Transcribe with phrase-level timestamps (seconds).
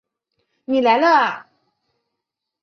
[0.65, 1.47] 你来了啊